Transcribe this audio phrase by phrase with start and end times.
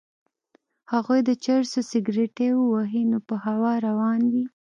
[0.91, 4.45] هغوی د چرسو سګرټی ووهي نو په هوا روان وي.